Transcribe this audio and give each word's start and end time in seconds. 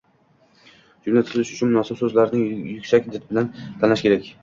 Jumla 1.09 1.23
tuzish 1.27 1.53
uchun 1.57 1.71
munosib 1.75 2.01
so‘zlarni 2.01 2.43
yuksak 2.49 3.15
did 3.15 3.33
bilan 3.33 3.57
tanlash 3.83 4.09
kerak. 4.11 4.37